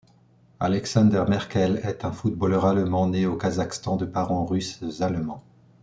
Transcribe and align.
Alexander 0.59 1.25
Merkel 1.29 1.79
est 1.83 2.03
un 2.05 2.11
footballeur 2.11 2.65
allemand 2.65 3.05
né 3.07 3.27
au 3.27 3.37
Kazakhstan 3.37 3.97
de 3.97 4.05
parents 4.05 4.47
Russes 4.47 4.83
allemands. 5.01 5.43